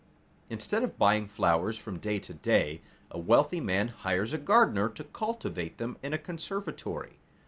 Instead 0.49 0.81
of 0.81 0.97
buying 0.97 1.27
flowers 1.27 1.77
from 1.77 1.99
day 1.99 2.17
to 2.17 2.33
day, 2.33 2.81
a 3.11 3.19
wealthy 3.19 3.59
man 3.59 3.89
hires 3.89 4.33
a 4.33 4.39
gardener 4.39 4.89
to 4.89 5.03
cultivate 5.03 5.77
them 5.77 5.95
in 6.01 6.11
a 6.11 6.17
conservatory. 6.17 7.19